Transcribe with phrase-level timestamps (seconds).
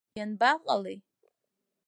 [0.17, 0.97] Ианбаҟалеи?